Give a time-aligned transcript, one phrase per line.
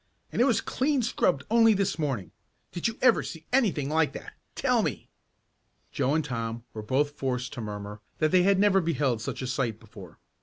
[0.31, 2.31] And it was clean scrubbed only this morning!
[2.71, 4.33] Did you ever see anything like that?
[4.55, 5.09] Tell me!"
[5.91, 9.47] Joe and Tom were both forced to murmur that they had never beheld such a
[9.47, 10.17] sight before.